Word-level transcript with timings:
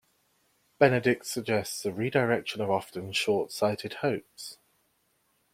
Benedict 0.79 1.27
suggests 1.27 1.85
a 1.85 1.91
redirection 1.93 2.59
of 2.59 2.71
often 2.71 3.11
short-sighted 3.13 3.93
hopes. 4.01 4.57